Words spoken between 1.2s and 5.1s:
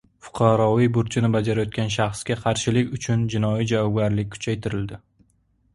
bajarayotgan shaxsga qarshilik uchun jinoiy javobgarlik kuchaytirildi